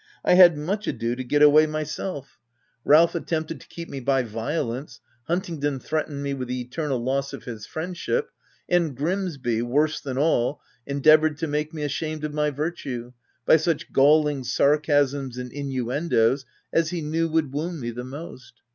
[0.25, 2.39] "I had much ado to get away my 224 THE TENANT self.
[2.83, 7.43] Ralph attempted to keep me by violence; Huntingdon threatened me with the eternal loss of
[7.43, 8.31] his friendship;
[8.67, 13.13] and Grimsby, worse than all, endeavoured to make me ashamed of my virtue,
[13.45, 18.53] by such galling sarcasms and inuendos as he knew would wound me the most.